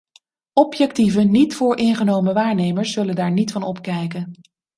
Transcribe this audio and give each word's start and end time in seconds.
Objectieve, 0.53 1.21
niet 1.23 1.55
vooringenomen 1.55 2.33
waarnemers 2.33 2.91
zullen 2.93 3.15
daar 3.15 3.31
niet 3.31 3.51
van 3.51 3.63
opkijken. 3.63 4.31